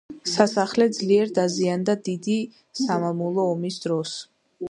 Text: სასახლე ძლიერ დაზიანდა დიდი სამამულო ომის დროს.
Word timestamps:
სასახლე 0.29 0.87
ძლიერ 0.99 1.33
დაზიანდა 1.39 1.95
დიდი 2.09 2.39
სამამულო 2.81 3.47
ომის 3.53 3.81
დროს. 3.87 4.19